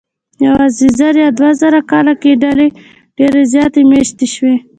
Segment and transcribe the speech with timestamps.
[0.45, 2.67] یواځې زر یا دوه زره کاله کې ډلې
[3.17, 4.55] ډېرې زیاتې مېشتې شوې.